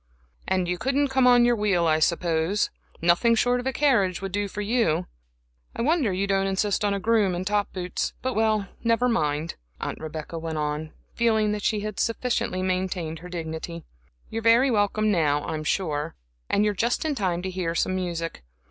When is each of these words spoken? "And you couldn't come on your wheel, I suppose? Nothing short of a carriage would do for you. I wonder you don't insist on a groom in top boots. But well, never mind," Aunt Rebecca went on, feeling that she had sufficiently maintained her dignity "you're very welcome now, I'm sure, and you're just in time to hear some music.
"And 0.47 0.67
you 0.67 0.79
couldn't 0.79 1.09
come 1.09 1.27
on 1.27 1.45
your 1.45 1.55
wheel, 1.55 1.85
I 1.85 1.99
suppose? 1.99 2.71
Nothing 3.03 3.35
short 3.35 3.59
of 3.59 3.67
a 3.67 3.71
carriage 3.71 4.19
would 4.19 4.31
do 4.31 4.47
for 4.47 4.61
you. 4.61 5.05
I 5.75 5.83
wonder 5.83 6.11
you 6.11 6.25
don't 6.25 6.47
insist 6.47 6.83
on 6.83 6.95
a 6.95 6.99
groom 6.99 7.35
in 7.35 7.45
top 7.45 7.71
boots. 7.71 8.11
But 8.23 8.33
well, 8.33 8.67
never 8.83 9.07
mind," 9.07 9.57
Aunt 9.79 9.99
Rebecca 9.99 10.39
went 10.39 10.57
on, 10.57 10.91
feeling 11.13 11.51
that 11.51 11.61
she 11.61 11.81
had 11.81 11.99
sufficiently 11.99 12.63
maintained 12.63 13.19
her 13.19 13.29
dignity 13.29 13.85
"you're 14.31 14.41
very 14.41 14.71
welcome 14.71 15.11
now, 15.11 15.43
I'm 15.45 15.63
sure, 15.63 16.15
and 16.49 16.65
you're 16.65 16.73
just 16.73 17.05
in 17.05 17.13
time 17.13 17.43
to 17.43 17.51
hear 17.51 17.75
some 17.75 17.93
music. 17.93 18.41